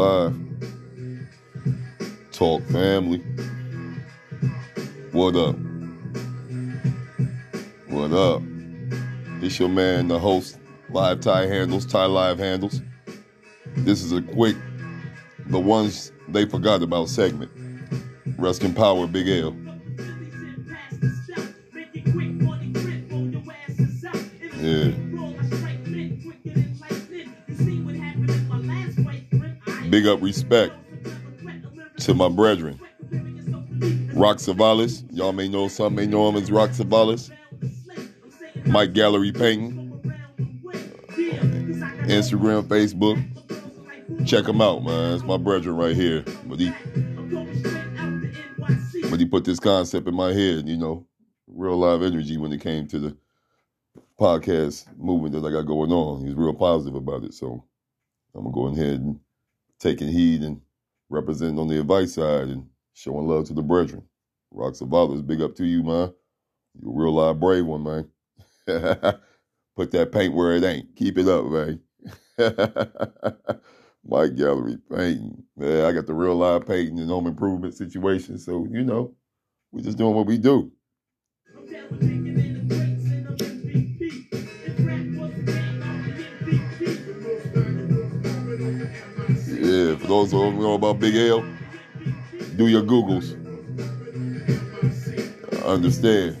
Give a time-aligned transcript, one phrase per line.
[0.00, 0.34] Live.
[2.32, 3.18] Talk family.
[5.12, 5.56] What up?
[7.86, 8.40] What up?
[9.42, 10.58] It's your man, the host,
[10.88, 12.80] Live Tie Handles, Tie Live Handles.
[13.76, 14.56] This is a quick,
[15.48, 17.50] the ones they forgot about segment.
[18.38, 19.54] Rest in power, Big L.
[24.56, 24.99] Yeah.
[29.90, 30.72] Big up respect
[31.98, 32.78] to my brethren.
[34.14, 37.28] Rock Savalas, y'all may know some may know him as Rock Savalas.
[38.66, 39.90] My Gallery Painting.
[42.06, 43.18] Instagram, Facebook.
[44.26, 45.14] Check him out, man.
[45.14, 46.24] It's my brethren right here.
[46.46, 46.70] But he
[49.10, 51.04] but he put this concept in my head, you know,
[51.48, 53.16] real live energy when it came to the
[54.20, 56.24] podcast movement that I got going on.
[56.24, 57.34] He's real positive about it.
[57.34, 57.64] So
[58.36, 59.18] I'm gonna go ahead and
[59.80, 60.60] taking heed and
[61.08, 64.02] representing on the advice side and showing love to the brethren.
[64.52, 66.12] Rock Savalas, big up to you, man.
[66.80, 68.08] You're a real live brave one, man.
[69.76, 70.94] Put that paint where it ain't.
[70.96, 71.80] Keep it up, man.
[74.04, 75.42] My gallery painting.
[75.56, 78.38] Man, I got the real live painting and home improvement situation.
[78.38, 79.14] So, you know,
[79.72, 80.72] we're just doing what we do.
[90.10, 91.44] Those who know about Big L,
[92.56, 93.36] do your Googles.
[95.64, 96.36] Understand.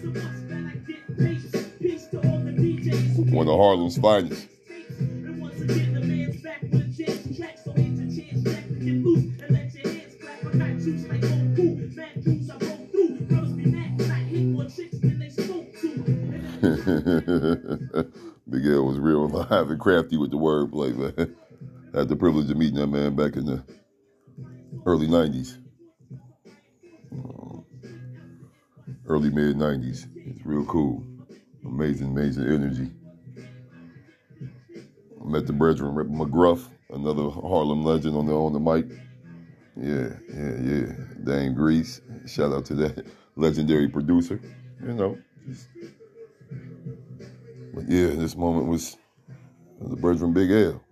[3.32, 4.48] One of Harlem's finest.
[18.50, 21.36] Big L was real live and crafty with the wordplay, man.
[22.00, 23.62] Had the privilege of meeting that man back in the
[24.86, 25.58] early 90s.
[27.12, 27.60] Uh,
[29.06, 30.06] early mid 90s.
[30.16, 31.04] It's real cool.
[31.62, 32.90] Amazing, amazing energy.
[35.20, 38.86] I met the brethren, Rip McGruff, another Harlem legend on the on the mic.
[39.76, 40.92] Yeah, yeah, yeah.
[41.22, 42.00] Dame Grease.
[42.26, 43.06] Shout out to that
[43.36, 44.40] legendary producer.
[44.82, 45.68] You know, just,
[47.74, 48.96] but yeah, this moment was
[49.82, 50.82] the brethren Big L,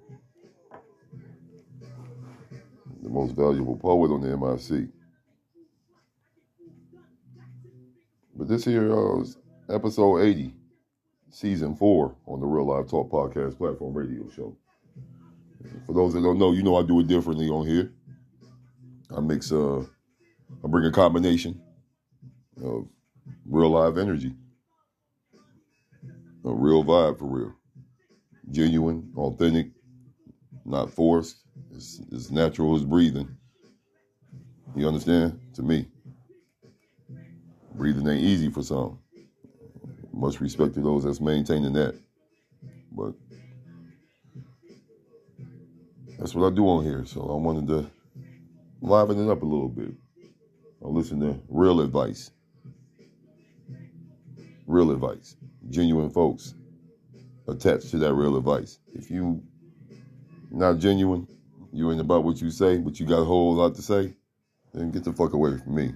[3.09, 4.89] the most valuable poet on the MIC.
[8.37, 9.39] But this here uh, was
[9.69, 10.55] episode 80,
[11.31, 14.57] season four on the Real Live Talk Podcast platform radio show.
[15.87, 17.93] For those that don't know, you know I do it differently on here.
[19.17, 21.61] I mix, uh, I bring a combination
[22.63, 22.87] of
[23.47, 24.35] real live energy,
[26.45, 27.55] a real vibe for real,
[28.51, 29.71] genuine, authentic,
[30.69, 31.39] not forced.
[31.75, 33.37] It's, it's natural as breathing.
[34.77, 35.41] You understand?
[35.55, 35.87] To me,
[37.75, 38.99] breathing ain't easy for some.
[40.13, 41.95] Much respect to those that's maintaining that.
[42.93, 43.15] But
[46.19, 47.05] that's what I do on here.
[47.07, 47.91] So I wanted to
[48.81, 49.93] liven it up a little bit.
[50.85, 52.31] I listen to real advice.
[54.67, 55.37] Real advice.
[55.71, 56.55] Genuine folks
[57.47, 58.79] attached to that real advice.
[58.95, 59.43] If you
[60.51, 61.27] not genuine,
[61.73, 64.15] you ain't about what you say, but you got a whole lot to say,
[64.73, 65.93] then get the fuck away from me.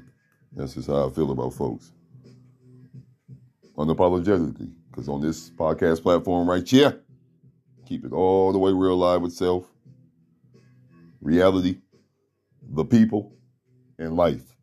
[0.54, 1.92] That's just how I feel about folks.
[3.76, 4.72] Unapologetically.
[4.90, 7.00] Because on this podcast platform right here,
[7.86, 9.64] keep it all the way real live with self,
[11.22, 11.78] reality,
[12.62, 13.32] the people,
[13.98, 14.54] and life.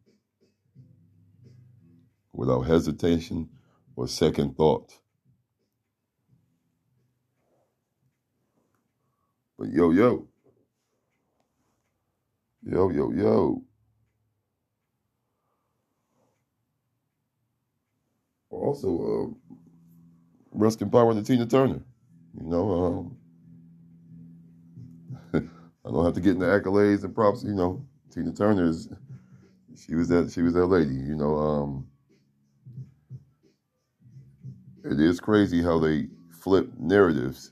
[2.33, 3.49] Without hesitation
[3.95, 4.98] or second thought.
[9.59, 10.25] But yo, yo.
[12.63, 13.63] Yo, yo, yo.
[18.49, 19.51] Also, uh,
[20.51, 21.81] rest in power to Tina Turner.
[22.39, 23.17] You know, um,
[25.85, 27.43] I don't have to get into accolades and props.
[27.43, 28.89] You know, Tina Turner is
[29.75, 30.95] she was that she was that lady.
[30.95, 31.87] You know, um,
[34.85, 37.51] it is crazy how they flip narratives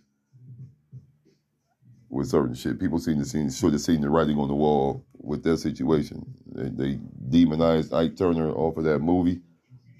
[2.10, 2.80] with certain shit.
[2.80, 6.26] People seem to see should have seen the writing on the wall with that situation.
[6.46, 7.00] They, they
[7.30, 9.42] demonized Ike Turner off of that movie,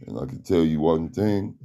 [0.06, 1.56] and I can tell you one thing.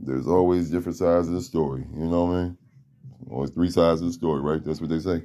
[0.00, 1.86] There's always different sides of the story.
[1.94, 2.58] You know what I mean?
[3.30, 4.62] Always three sides of the story, right?
[4.62, 5.22] That's what they say.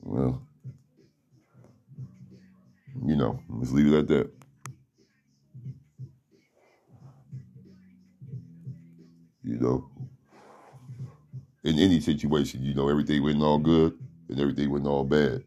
[0.00, 0.42] Well,
[3.06, 4.30] you know, let's leave it at that.
[9.44, 9.91] You know,
[11.64, 12.62] in any situation.
[12.62, 13.98] You know, everything went all good
[14.28, 15.44] and everything went all bad.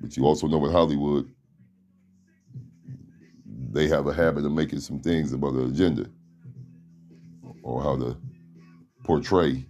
[0.00, 1.30] But you also know with Hollywood,
[3.72, 6.08] they have a habit of making some things about the agenda
[7.62, 8.16] or how to
[9.04, 9.66] portray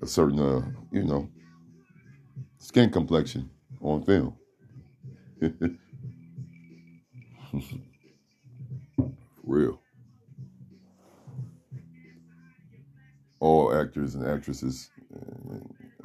[0.00, 1.28] a certain, uh, you know,
[2.58, 3.50] skin complexion
[3.80, 4.36] on film.
[9.44, 9.81] real.
[13.42, 14.90] All actors and actresses,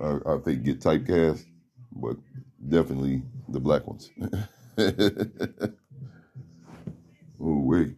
[0.01, 1.45] uh, I, I think, get typecast,
[1.91, 2.17] but
[2.67, 4.09] definitely the black ones.
[4.79, 5.73] oh
[7.39, 7.95] wait,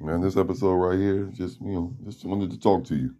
[0.00, 3.14] man, this episode right here, just you know, just wanted to talk to you.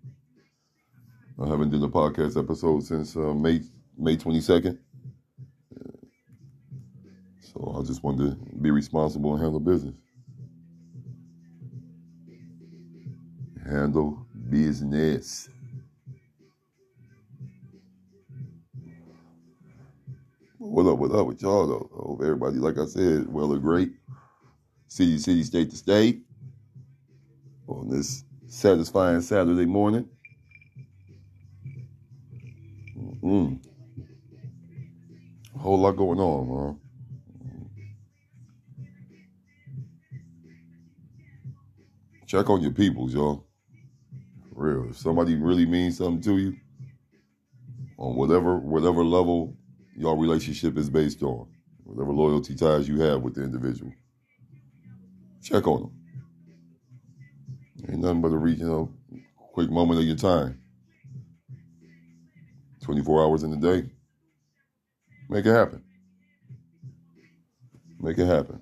[1.43, 3.61] I haven't done a podcast episode since uh, May
[3.99, 4.79] May twenty second.
[7.41, 9.95] So I just wanted to be responsible and handle business.
[13.95, 15.49] Handle business.
[20.59, 21.91] What up, what up with y'all though?
[21.95, 23.93] I hope everybody, like I said, well or great.
[24.89, 26.23] City, city, state to state.
[27.69, 30.09] On this satisfying Saturday morning.
[33.23, 33.61] Mm.
[35.55, 36.81] A whole lot going on, man.
[42.27, 43.47] Check on your peoples, y'all.
[44.55, 44.89] Real.
[44.91, 46.57] If somebody really means something to you,
[47.99, 49.57] on whatever whatever level
[49.97, 51.49] your relationship is based on,
[51.83, 53.93] whatever loyalty ties you have with the individual,
[55.43, 55.93] check on them.
[57.89, 58.93] Ain't nothing but a you know,
[59.53, 60.61] quick moment of your time.
[62.83, 63.89] 24 hours in a day.
[65.29, 65.83] Make it happen.
[67.99, 68.61] Make it happen.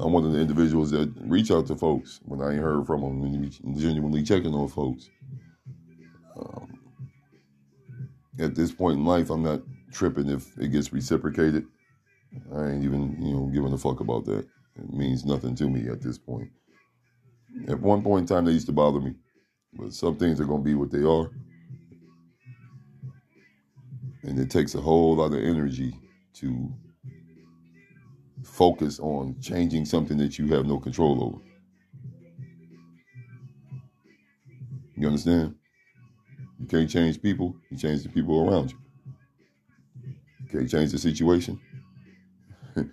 [0.00, 3.00] I'm one of the individuals that reach out to folks when I ain't heard from
[3.00, 5.10] them and genuinely checking on folks.
[6.38, 6.78] Um,
[8.38, 9.62] at this point in life, I'm not
[9.92, 11.66] tripping if it gets reciprocated.
[12.54, 14.46] I ain't even, you know, giving a fuck about that.
[14.76, 16.50] It means nothing to me at this point.
[17.66, 19.14] At one point in time, they used to bother me,
[19.72, 21.30] but some things are going to be what they are.
[24.22, 25.98] And it takes a whole lot of energy
[26.34, 26.72] to
[28.44, 31.38] focus on changing something that you have no control over.
[34.96, 35.54] You understand?
[36.58, 38.78] You can't change people, you change the people around you.
[40.40, 41.60] You can't change the situation.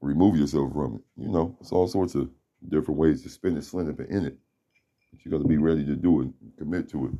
[0.00, 1.02] Remove yourself from it.
[1.22, 2.30] You know, it's all sorts of
[2.68, 4.38] different ways to spin it, it, in it.
[5.10, 6.28] But you got to be ready to do it,
[6.58, 7.12] commit to it.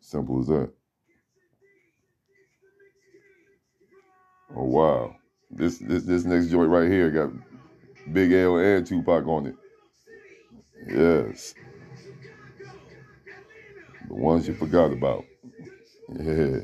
[0.00, 0.70] Simple as that.
[4.56, 5.16] Oh wow.
[5.50, 7.30] This this this next joint right here got
[8.12, 9.56] Big L and Tupac on it.
[10.86, 11.54] Yes.
[14.08, 15.24] The ones you forgot about.
[16.18, 16.60] Yeah.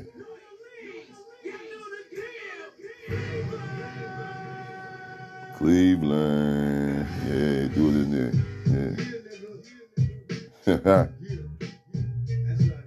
[5.55, 7.07] Cleveland.
[7.25, 8.33] Yeah, do it in there.
[10.67, 11.07] Yeah.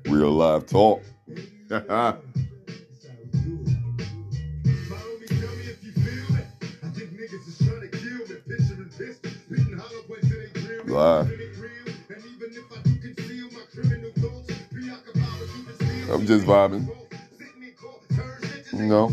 [0.13, 1.03] Real live talk.
[16.11, 16.89] I'm just vibing.
[18.75, 19.11] You know?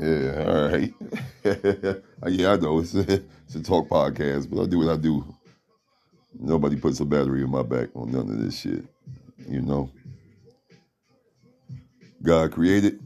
[0.00, 0.92] Yeah, all right.
[2.28, 5.24] yeah, I know it's a, it's a talk podcast, but I do what I do.
[6.38, 8.84] Nobody puts a battery in my back on none of this shit.
[9.48, 9.90] You know?
[12.22, 13.00] God created.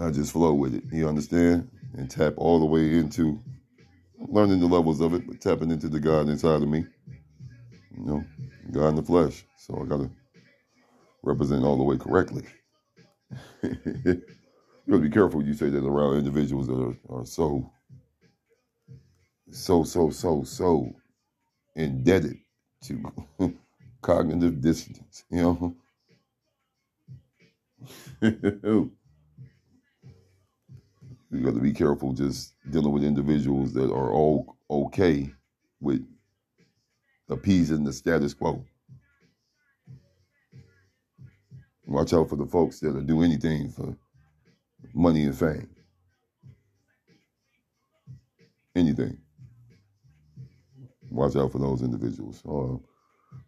[0.00, 0.82] I just flow with it.
[0.92, 1.70] You understand?
[1.96, 3.40] And tap all the way into
[4.18, 6.84] learning the levels of it, but tapping into the God inside of me.
[7.96, 8.24] You know,
[8.72, 9.44] God in the flesh.
[9.58, 10.10] So I gotta
[11.22, 12.44] represent all the way correctly.
[13.62, 14.22] you
[14.88, 17.70] gotta be careful you say that around individuals that are, are so,
[19.50, 20.94] so, so, so, so
[21.76, 22.38] indebted
[22.84, 23.12] to
[24.02, 25.24] cognitive dissonance.
[25.30, 25.76] You
[28.22, 28.90] know.
[31.30, 35.32] You got to be careful just dealing with individuals that are all okay
[35.80, 36.06] with
[37.28, 38.64] appeasing the status quo.
[41.86, 43.96] Watch out for the folks that'll do anything for
[44.94, 45.68] money and fame.
[48.74, 49.18] Anything.
[51.10, 52.42] Watch out for those individuals.
[52.48, 52.78] Uh,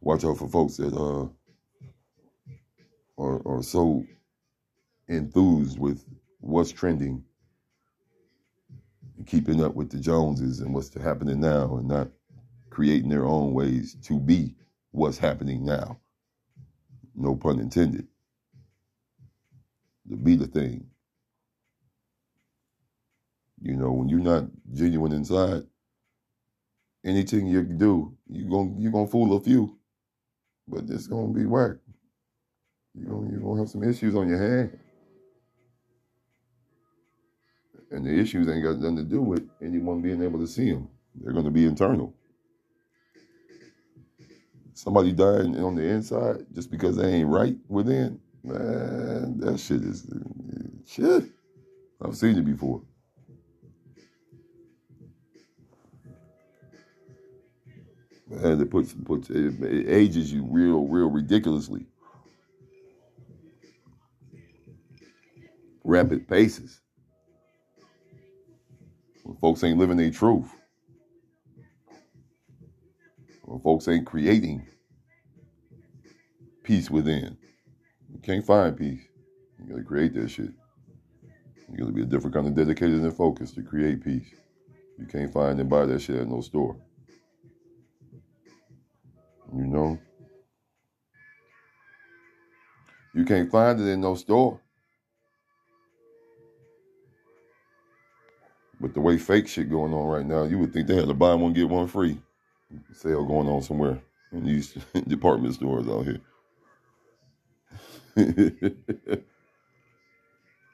[0.01, 1.27] watch out for folks that uh,
[3.19, 4.05] are, are so
[5.09, 6.05] enthused with
[6.41, 7.25] what's trending
[9.17, 12.09] and keeping up with the Joneses and what's happening now and not
[12.71, 14.55] creating their own ways to be
[14.91, 15.99] what's happening now.
[17.15, 18.07] No pun intended.
[20.11, 20.87] To be the thing.
[23.61, 25.63] You know, when you're not genuine inside,
[27.05, 29.79] anything you do, you going you're gonna fool a few,
[30.69, 31.77] but it's gonna be whack.
[32.95, 34.79] You're gonna you're gonna have some issues on your hand,
[37.91, 40.89] and the issues ain't got nothing to do with anyone being able to see them.
[41.15, 42.15] They're gonna be internal.
[44.75, 50.07] Somebody dying on the inside just because they ain't right within, man, that shit is
[50.87, 51.25] shit.
[52.03, 52.83] I've seen it before.
[58.31, 61.87] and it puts puts it, it ages you real real ridiculously.
[65.85, 66.81] Rapid paces.
[69.27, 70.49] When folks ain't living their truth.
[73.43, 74.65] When folks ain't creating
[76.63, 77.37] peace within.
[78.13, 79.03] You can't find peace.
[79.59, 80.53] You gotta create that shit.
[81.69, 84.33] You gotta be a different kind of dedicated and focused to create peace.
[84.97, 86.77] You can't find and buy that shit at no store.
[89.53, 89.99] You know?
[93.13, 94.61] You can't find it in no store.
[98.81, 101.15] But the way fake shit going on right now, you would think they had to
[101.15, 102.19] buy one, get one free
[102.95, 104.01] sale going on somewhere
[104.33, 104.73] in these
[105.09, 106.21] department stores out here.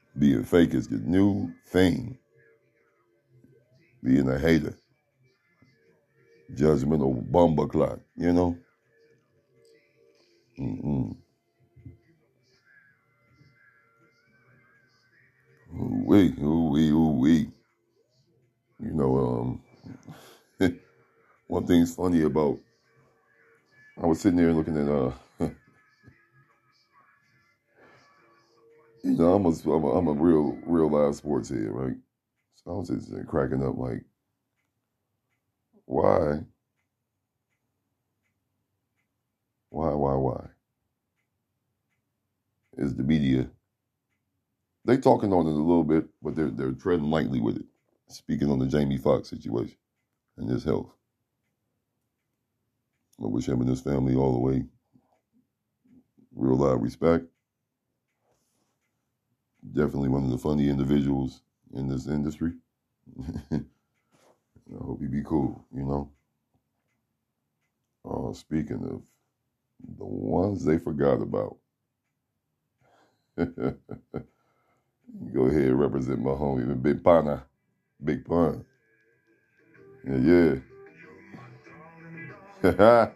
[0.19, 2.19] Being fake is the new thing.
[4.03, 4.75] Being a hater.
[6.55, 8.59] Judgmental bumba clock, you know?
[10.59, 11.17] Mm-mm.
[15.75, 17.51] Ooh wee, ooh wee, ooh wee.
[18.83, 19.61] You know,
[20.61, 20.79] um,
[21.49, 22.59] one thing's funny about.
[24.03, 25.13] I was sitting there looking at uh,
[29.05, 31.97] you know, I'm a, I'm a, I'm a real real live sports head, right?
[32.57, 34.05] So I was just cracking up like,
[35.87, 36.41] why,
[39.71, 40.47] why, why, why?
[42.77, 43.51] Is the media
[44.85, 47.67] they talking on it a little bit, but they're they're treading lightly with it.
[48.13, 49.77] Speaking on the Jamie Foxx situation
[50.37, 50.91] and his health.
[53.23, 54.65] I wish him and his family all the way
[56.35, 57.25] real live respect.
[59.73, 61.43] Definitely one of the funny individuals
[61.75, 62.53] in this industry.
[63.53, 63.61] I
[64.79, 66.11] hope he be cool, you know.
[68.05, 69.03] Uh, speaking of
[69.99, 71.57] the ones they forgot about.
[73.37, 73.77] Go
[75.43, 77.45] ahead represent my homie, Big Pana.
[78.05, 78.65] Big Pun.
[80.05, 80.57] Yeah, yeah.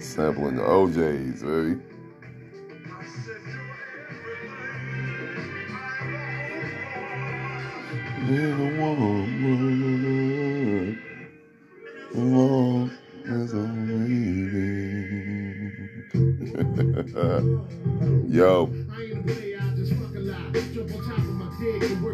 [0.00, 1.72] Sampling the OJs, baby.
[1.72, 1.86] Eh?
[8.28, 9.26] Little woman,
[12.14, 12.90] long
[13.26, 13.54] as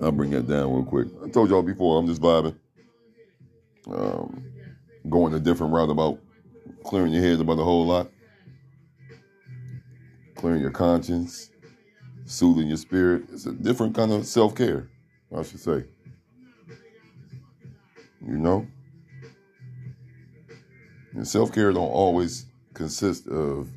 [0.00, 1.08] I'll bring that down real quick.
[1.24, 2.56] I told y'all before, I'm just vibing.
[3.86, 4.44] Um,
[5.08, 6.18] going a different route about
[6.84, 8.10] clearing your head about a whole lot
[10.40, 11.50] clearing your conscience,
[12.24, 13.24] soothing your spirit.
[13.30, 14.88] It's a different kind of self care,
[15.36, 15.84] I should say.
[18.26, 18.66] You know?
[21.12, 23.68] And self care don't always consist of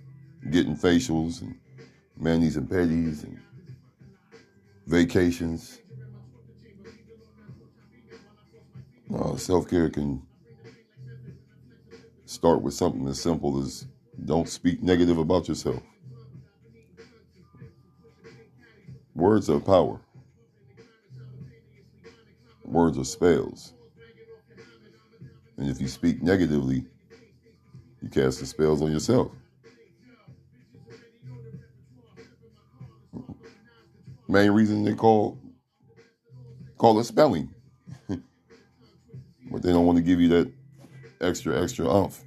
[0.52, 1.60] getting facials and
[2.18, 3.38] manis and petties and
[4.88, 5.82] vacations.
[9.14, 10.22] Uh, self care can
[12.26, 13.86] start with something as simple as
[14.26, 15.82] don't speak negative about yourself.
[19.14, 20.00] Words are power.
[22.66, 23.74] Words are spells.
[25.58, 26.86] And if you speak negatively,
[28.02, 29.32] you cast the spells on yourself.
[34.28, 35.38] main reason they call
[36.78, 37.54] call it spelling.
[39.54, 40.52] But they don't want to give you that
[41.22, 42.24] extra, extra umph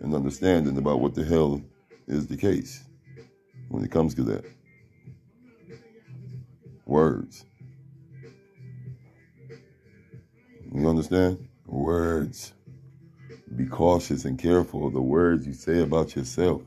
[0.00, 1.62] and understanding about what the hell
[2.06, 2.84] is the case
[3.70, 4.44] when it comes to that.
[6.84, 7.46] Words.
[10.74, 11.48] You understand?
[11.64, 12.52] Words.
[13.56, 16.60] Be cautious and careful of the words you say about yourself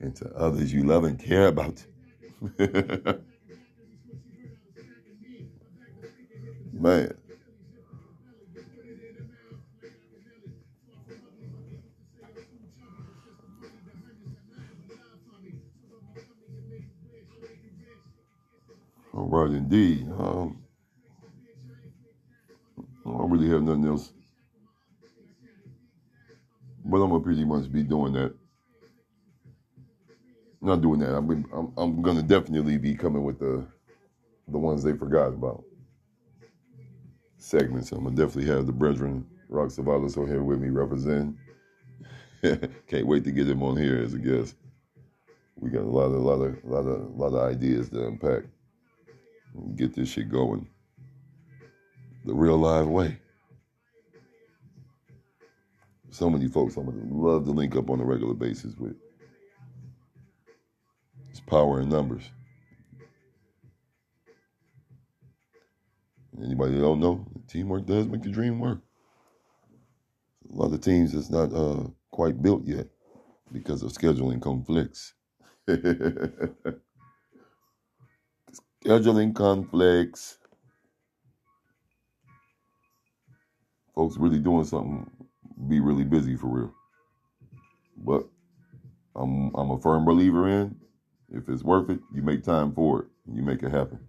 [0.00, 1.84] and to others you love and care about.
[6.72, 7.19] Man.
[19.30, 20.08] Right, indeed.
[20.18, 20.62] Um,
[23.06, 24.12] I really have nothing else.
[26.84, 28.34] But I'm gonna pretty much be doing that.
[30.60, 31.14] Not doing that.
[31.14, 33.66] I'm I'm, I'm gonna definitely be coming with the
[34.48, 35.64] the ones they forgot about
[37.38, 37.92] segments.
[37.92, 41.36] I'm gonna definitely have the brethren Rock Savalas on here with me represent.
[42.86, 44.56] Can't wait to get him on here as a guest.
[45.56, 47.90] We got a lot of a lot of a lot of a lot of ideas
[47.90, 48.44] to unpack.
[49.76, 50.68] Get this shit going
[52.24, 53.18] the real live way.
[56.10, 58.96] So many folks I would love to link up on a regular basis with.
[61.30, 62.28] It's power in numbers.
[66.42, 68.80] Anybody that don't know, teamwork does make the dream work.
[70.52, 72.88] A lot of teams that's not uh, quite built yet
[73.52, 75.14] because of scheduling conflicts.
[78.84, 80.38] scheduling conflicts.
[83.94, 85.10] folks really doing something,
[85.68, 86.74] be really busy for real.
[87.96, 88.26] But
[89.16, 90.76] I'm I'm a firm believer in
[91.30, 93.08] if it's worth it, you make time for it.
[93.32, 94.00] You make it happen.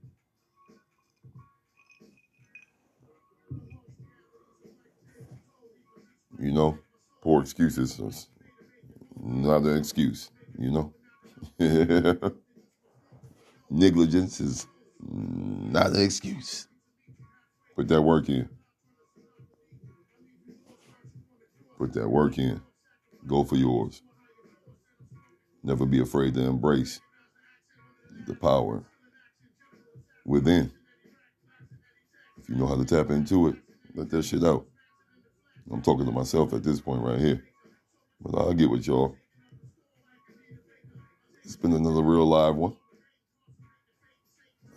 [6.39, 6.78] You know,
[7.22, 8.00] poor excuses
[9.19, 10.93] not an excuse, you know.
[13.74, 14.68] Negligence is
[15.00, 16.68] not an excuse.
[17.74, 18.50] Put that work in.
[21.78, 22.62] Put that work in.
[23.26, 24.02] Go for yours.
[25.64, 27.00] Never be afraid to embrace
[28.28, 28.84] the power
[30.26, 30.70] within.
[32.42, 33.56] If you know how to tap into it,
[33.96, 34.66] let that shit out.
[35.72, 37.42] I'm talking to myself at this point right here.
[38.20, 39.16] But I'll get with y'all.
[41.46, 42.76] It's been another real live one.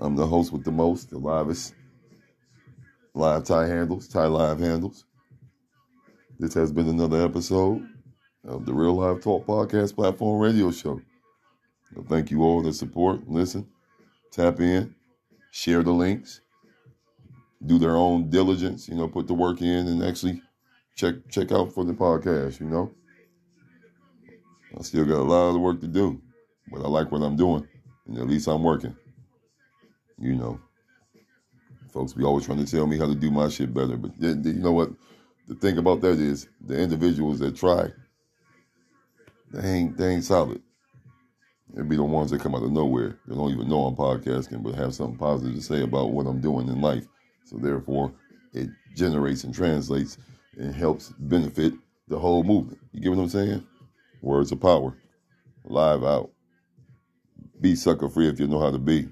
[0.04, 1.74] I'm the host with the most, the livest.
[3.14, 5.06] Live tie handles, tie live handles.
[6.38, 7.88] This has been another episode
[8.44, 11.00] of the Real Live Talk Podcast Platform Radio Show.
[12.10, 13.66] thank you all the support, listen,
[14.30, 14.94] tap in,
[15.52, 16.42] share the links,
[17.64, 20.42] do their own diligence, you know, put the work in and actually
[20.96, 22.92] check check out for the podcast, you know.
[24.78, 26.20] I still got a lot of work to do,
[26.70, 27.66] but I like what I'm doing,
[28.06, 28.94] and at least I'm working.
[30.18, 30.60] You know,
[31.92, 34.54] folks be always trying to tell me how to do my shit better, but you
[34.54, 34.90] know what?
[35.46, 37.88] the thing about that is the individuals that try,
[39.50, 40.62] they ain't they ain't solid.
[41.72, 43.18] It'd be the ones that come out of nowhere.
[43.26, 46.40] They don't even know I'm podcasting, but have something positive to say about what I'm
[46.40, 47.04] doing in life.
[47.44, 48.12] So therefore,
[48.52, 50.16] it generates and translates
[50.56, 51.74] and helps benefit
[52.06, 52.78] the whole movement.
[52.92, 53.66] You get what I'm saying?
[54.22, 54.96] Words of power.
[55.64, 56.30] Live out.
[57.60, 59.08] Be sucker free if you know how to be.